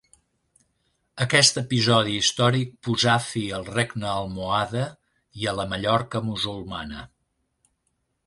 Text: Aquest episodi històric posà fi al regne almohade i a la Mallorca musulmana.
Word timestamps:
Aquest 1.25 1.59
episodi 1.61 2.15
històric 2.21 2.71
posà 2.87 3.17
fi 3.27 3.43
al 3.57 3.67
regne 3.75 4.09
almohade 4.13 4.87
i 5.43 5.47
a 5.51 5.55
la 5.61 5.69
Mallorca 5.75 6.23
musulmana. 6.31 7.05